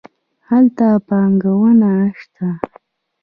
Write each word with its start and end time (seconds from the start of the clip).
هلته 0.49 0.87
پانګونه 1.07 1.73
نه 1.99 2.05
شته. 2.19 2.47